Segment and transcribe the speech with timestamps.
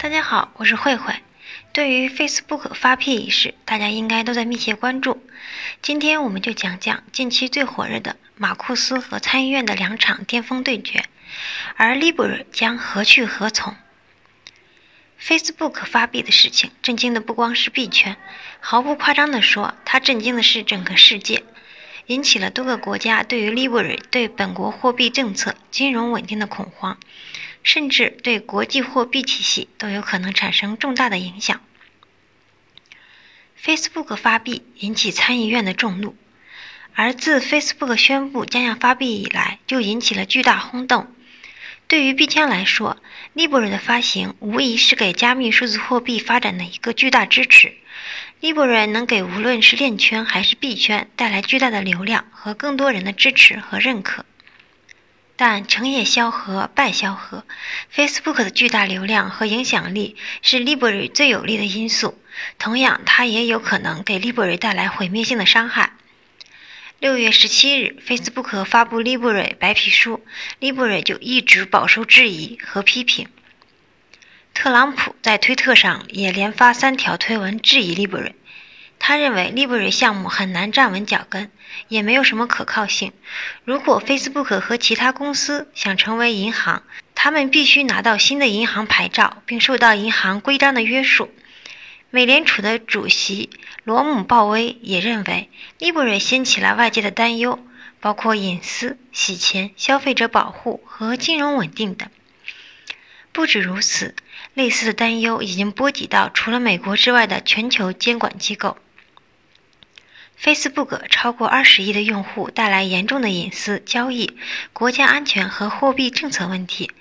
[0.00, 1.12] 大家好，我是慧慧。
[1.72, 5.20] 对于 Facebook 发币一事，大家应该都在密切关注。
[5.82, 11.04] 今天我们就讲讲近期最火热的马库斯和参议院的两场巅峰对决，
[11.74, 13.74] 而 Libra 将何去何从
[15.20, 18.16] ？Facebook 发币的事情震惊的不光是币圈，
[18.60, 21.42] 毫不夸张地说，它震惊的是整个世界，
[22.06, 26.96] 引起了多个国家对于 Libra 对本国货币政策、金融稳定的恐慌。
[27.68, 31.60] 甚至对国际货币体系都有可能产生重大的影响。
[33.62, 36.16] Facebook 发币引起参议院的众怒，
[36.94, 41.14] 而自 Facebook 宣布将要发币以来，就引起了巨大轰动。
[41.88, 42.96] 对于币圈来说
[43.36, 47.74] ，Libra 的发行无疑是给加密数字货币发展的一个巨大支持。
[48.40, 54.24] Libra 能给无论是链圈还是币圈带来巨大的流量和更多人的支持和认可。
[55.40, 57.44] 但成也萧何，败萧何。
[57.94, 62.20] Facebook 的巨大流量和影响力是 Library 最有利的因素，
[62.58, 65.92] 同样，它也有可能给 Library 带来毁灭性的伤害。
[66.98, 70.24] 六月十七日，Facebook 发布 Library 白皮书
[70.58, 73.28] ，Library 就一直饱受质疑和批评。
[74.54, 78.32] 特朗普在推特上也连发三条推文质疑 Library。
[78.98, 81.50] 他认为 Libra 项目很难站稳脚跟，
[81.88, 83.12] 也没有什么可靠性。
[83.64, 86.82] 如果 Facebook 和其他公司想成为银行，
[87.14, 91.30] 他们必须拿到新的银行牌照，并受到银行规章的约束。
[92.10, 93.50] 美联储的主席
[93.84, 97.58] 罗姆鲍威也认为，Libra 掀起了外界的担忧，
[98.00, 102.08] 包括隐私、洗钱、消费者保护和金融稳定等。
[103.32, 104.14] 不止如此，
[104.54, 108.76] 类似的担忧已经波及到除了美国之外的全球监管机构。
[110.40, 114.38] Facebook 超过二十亿的用户带来严重的隐私、交易、
[114.72, 116.92] 国家安全和货币政策问题，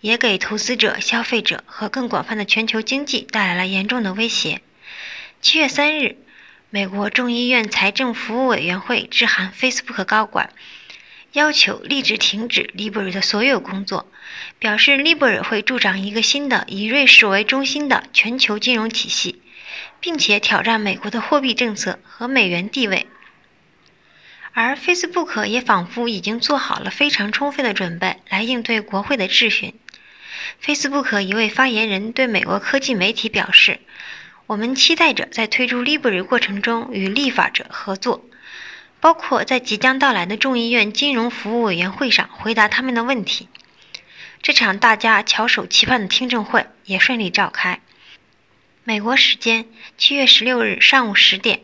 [0.00, 4.60] 也给投资者、消费者和更广泛的全球经济带来了严重的威胁。
[5.40, 6.16] 七月三日，
[6.70, 10.50] 美国众议院财政服务委员会致函 Facebook 高管，
[11.34, 14.10] 要求立即停止 Libra 的所有工作，
[14.58, 19.40] 表示 Libra 会助长一个新的以瑞士为中心的全球金融体系。
[20.00, 23.06] 并且挑战美国的货币政策和美元地位，
[24.52, 29.74] 而 Facebook 也仿佛已经做好了非常充分的准备来应对国会的质询。
[30.62, 33.80] Facebook 一位发言人对美国科技媒体表示
[34.46, 38.24] ：“我们期待着在推出 Libra 过程中与立法者合作，
[39.00, 43.48] 包括在即将到来的众议院金融服务委员会上回答他们的问题。”
[44.42, 47.80] 这场大家翘首期盼的听证会也顺利召开。
[48.84, 49.66] 美国时间
[49.96, 51.60] 七月十六日上午十点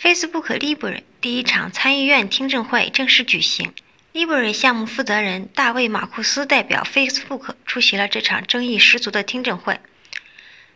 [0.00, 3.72] ，Facebook Libra 第一场参议院听证会正式举行。
[4.12, 9.80] Libra 项目负责人大卫·马库斯代表 Facebook 出席了这场争议十足的听证会。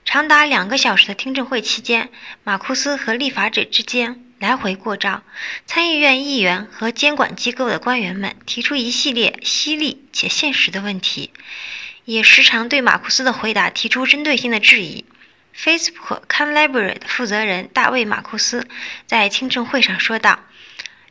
[0.05, 2.11] 长达两个小时的听证会期间，
[2.43, 5.23] 马库斯和立法者之间来回过招，
[5.67, 11.31] 参议院议员和监管机构的官员们提出一系列犀利且现实的问题，
[12.05, 15.05] 也时常对马库斯的回答提出针对性的质疑。
[15.56, 18.69] Facebook Can Library 的负责人大卫·马库斯
[19.06, 20.41] 在听证会上说道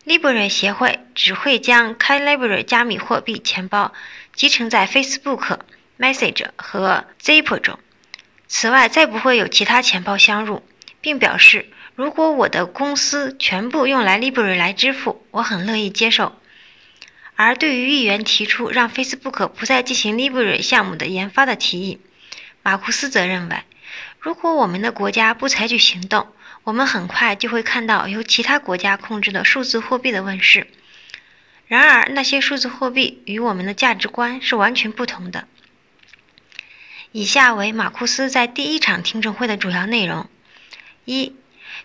[0.06, 3.92] ：“Libra 协会只会将 Can Library 加密货币钱包
[4.36, 5.60] 集成在 Facebook、
[5.98, 7.80] Message 和 Zipper 中，
[8.48, 10.62] 此外再不会有其他钱包相入，
[11.02, 16.40] 并表示如果我的公司全部用来 Libra 来支付，我很乐意接受。”
[17.36, 22.00] 而对于议员提出让 Facebook 不再进行 Libra 项目的研发的提议，
[22.62, 23.58] 马库斯则认为。
[24.26, 26.30] 如果我们的国家不采取行动，
[26.64, 30.66] 我们很快就会看到由其他国家控制的数字货币的问世。
[31.68, 35.48] 然而，那些数字货币与我们的价值观是完全不同的。
[37.12, 40.28] 以下为马库斯在第一场听证会的主要内容：
[41.06, 41.36] 一、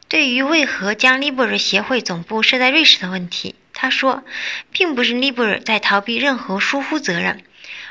[0.08, 4.24] 对于为何将 Libra 协会总部设在瑞士的问题，他说，
[4.72, 7.44] 并不是 Libra 在逃避任何疏忽责任。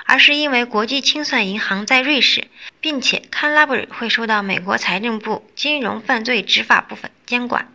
[0.09, 2.47] 而是因为国际清算银行在瑞士，
[2.81, 7.71] 并且 c a n l a b r 会受到美国财政部金融犯罪执法部分监管。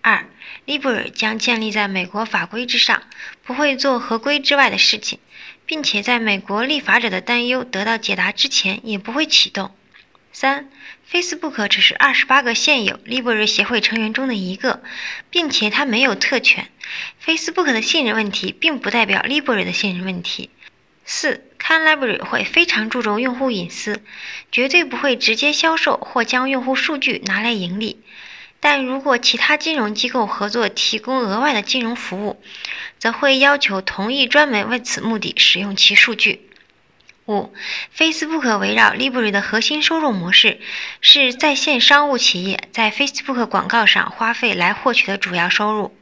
[0.00, 0.24] 二
[0.66, 3.02] ，Libr 将建立在美国法规之上，
[3.44, 5.18] 不会做合规之外的事情，
[5.66, 9.76] 并且在美国立法者的担忧得到解答之前，也不会启动。
[10.32, 10.70] 三
[11.12, 14.82] ，Facebook 只是二十八个现有 Libr 协会成员中的一个，
[15.28, 16.68] 并且它没有特权。
[17.22, 20.48] Facebook 的信任问题并不代表 Libr 的信任问题。
[21.04, 24.02] 四，Can Library 会非常注重用户隐私，
[24.50, 28.00] 绝对不会直接销售或将用户数据拿来盈利。
[28.60, 32.40] 但如果其他金融机构合作提供额外的金融服务，
[32.98, 36.48] 则会要求同意专门为此目的使用其数据。
[37.26, 37.52] 五
[37.96, 40.60] ，Facebook 围绕 Libre 的核心收入模式
[41.00, 45.96] 是在线商务企业在 Facebook 广告上花费来获取的主要收入。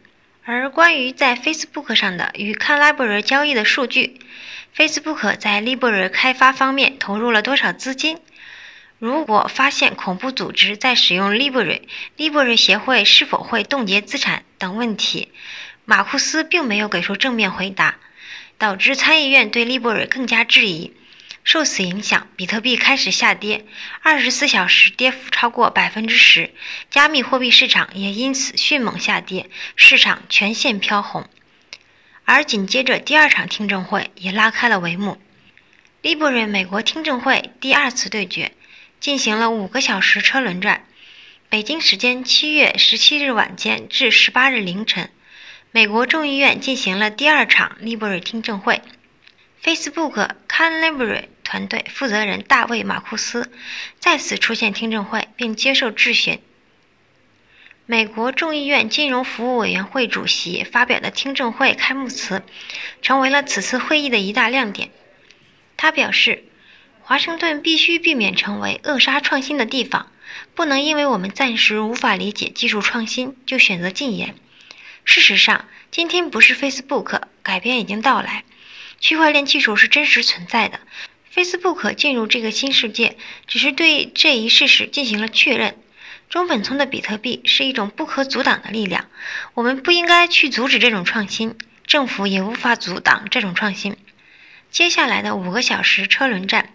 [0.44, 4.19] 而关于在 Facebook 上的与 Canlibre 交易的数据
[4.76, 8.19] ，Facebook 在 Libre 开发方面投入了多少资金？
[8.99, 15.32] 如果发现恐怖组织在使用 Libre，Libre 协会是否会冻结资产等问题，
[15.87, 17.96] 马库斯并没有给出正面回答，
[18.58, 20.93] 导致参议院对 Libre 更加质疑。
[21.43, 23.64] 受此影响，比特币开始下跌，
[24.02, 26.52] 二十四小时跌幅超过百分之十，
[26.90, 31.26] 加密货币市场也因此迅猛下跌，市场全线飘红。
[32.25, 35.20] 而紧接着，第二场听证会也拉开了帷幕。
[36.02, 38.52] Libre 美国听证会第二次对决
[39.00, 40.87] 进行了五个小时车轮战，
[41.49, 45.11] 北京时间七月十七日晚间至十八日凌晨，
[45.72, 48.82] 美国众议院进行了第二场 Libre 听证会。
[49.62, 53.52] Facebook Canlibre 团队负责人大卫·马库斯
[53.99, 56.40] 再次出现听证会，并接受质询。
[57.90, 62.44] 美国众议院金融服务委员会主席发表的听证会开幕词，
[63.02, 64.92] 成为了此次会议的一大亮点。
[65.76, 66.44] 他表示，
[67.02, 70.12] 华盛顿必须避免成为扼杀创新的地方，
[70.54, 74.37] 不能因为我们暂时无法理解技术创新就选择禁言。
[75.04, 78.44] 事实上，今天不是 Facebook，改变已经到来。
[79.00, 80.78] 区块链技术是真实存在的
[81.34, 83.16] ，Facebook 进入这个新世界，
[83.48, 85.76] 只是对这一事实进行了确认。
[86.31, 89.06] 中本聪的比特币是一种不可阻挡的力量，
[89.55, 91.56] 我们不应该去阻止这种创新，
[91.88, 93.97] 政府也无法阻挡这种创新。
[94.71, 96.71] 接下来的五个小时车轮战。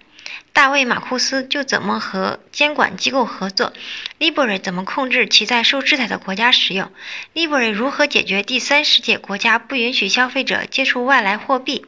[0.52, 3.72] 大卫·马库斯就怎么和监管机构合作
[4.19, 6.92] ，Libre 怎么控制其在受制裁的国家使用
[7.34, 11.86] ，Libre 如何解决第三世界国家不允许消费者接触外来货币，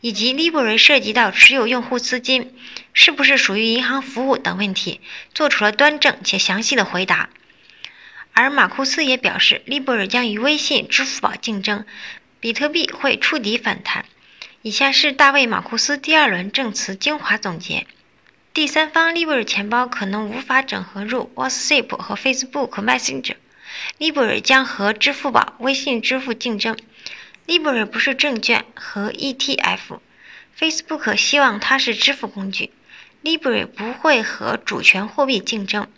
[0.00, 2.54] 以及 Libre 涉及到持有用户资金
[2.98, 5.02] 是不是属于银行服务等问题，
[5.34, 7.28] 做出了端正且详细的回答。
[8.32, 11.84] 而马库斯也表示，Libre 将与微信、支付宝竞争，
[12.40, 14.06] 比特币会触底反弹。
[14.62, 17.86] 以下是大卫·马库斯第二轮证词精华总结：
[18.54, 23.36] 第三方 Libre 钱包可能无法整合入 WhatsApp 和 Facebook Messenger。
[23.98, 26.78] Libre 将和支付宝、微信支付竞争。
[27.46, 30.00] Libre 不是证券和 ETF。
[30.58, 32.70] Facebook 希望它是支付工具。
[33.26, 35.88] Libre 不会和主权货币竞争。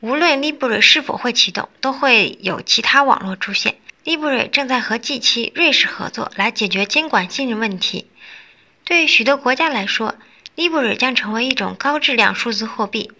[0.00, 3.76] 无论 Libre 是否会启动，都会有其他网络出现。
[4.02, 8.06] Libre 正在和 G7 瑞士合作来解决监管信任问题。
[8.84, 10.14] 对于许多国家来说
[10.56, 13.12] ，Libre 将成为一种高质量数字货币。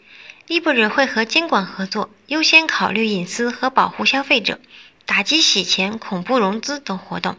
[0.47, 4.59] Libre 会和监管合作，优先考虑隐私和保护消费者，
[5.05, 7.37] 打击洗钱、恐怖融资等活动。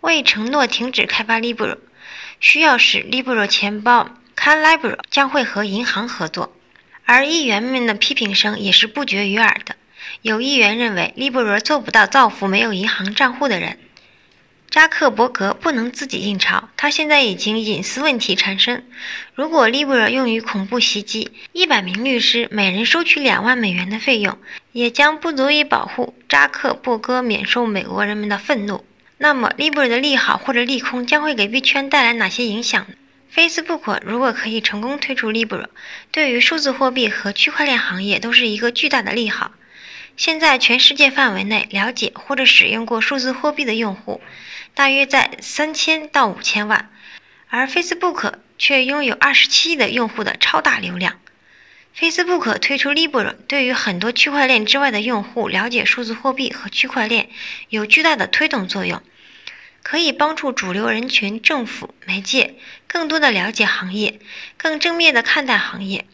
[0.00, 1.76] 为承诺停止开发 Libre，
[2.40, 6.54] 需要使 Libre 钱包 Calibre 将会和银行合作。
[7.04, 9.76] 而议员们的批评声也是不绝于耳的。
[10.22, 13.78] 有议员认为，Libre 做不到造福没有银行账户的人。
[14.70, 18.84] 扎克伯格不能自己印钞，他现在已经隐私问题缠身。
[19.34, 24.36] 如果 Libre 用于恐怖袭击，一百名律师每人收取两万美元的费用，
[24.72, 28.84] 也将不足以保护扎克伯格免受美国人们的愤怒。
[29.18, 32.94] 那么，Libre 的利好或者利空将会给币圈带来哪些影响呢
[33.34, 35.66] ？Facebook 如果可以成功推出 Libra，
[36.12, 39.52] 对于数字货币和区块链行业都是一个巨大的利好。
[40.16, 44.20] 现在，全世界范围内了解或者使用过数字货币的用户，
[44.72, 46.88] 大约在三千到五千万，
[47.48, 51.18] 而 Facebook 却拥有二十七亿的用户的超大流量。
[51.98, 57.28] Facebook 推出 Libra，对于很多区块链之外的用户了解数字货币和区块链
[57.68, 59.02] 有巨大的推动作用，
[59.84, 62.56] 可以帮助主流人群、政府、媒介
[62.88, 64.18] 更多的了解行业，
[64.56, 66.04] 更正面的看待行业。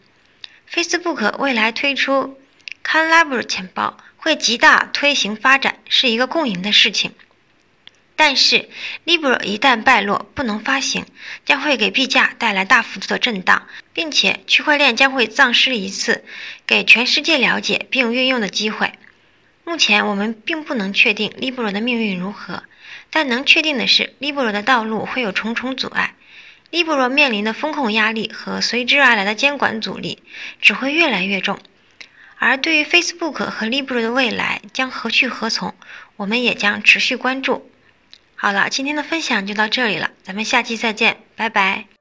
[0.70, 2.38] Facebook 未来推出。
[2.82, 7.12] c a n l a b r 钱包会极大推行发展，是一个共赢的事情。
[8.16, 8.68] 但是
[9.06, 11.06] Libra 一旦败落，不能发行，
[11.44, 16.24] 将会给币价带来大幅度的震荡，并且区块链将会丧失一次
[16.66, 18.92] 给全世界了解并运用的机会。
[19.64, 22.64] 目前，我们并不能确定 Libra 的命运如何，
[23.10, 26.14] 但能确定的是，Libro 的道路会有重重阻碍。
[26.70, 30.22] Libro 面临的风控压力和随之而来的监管阻力
[30.60, 31.58] 只会越来越重。
[32.38, 35.74] 而对于 Facebook 和 Libro 的未来将何去何从，
[36.16, 37.70] 我们也将持续关注。
[38.36, 41.99] 好了，今天的分享就到这里了，咱们下期再见，拜拜。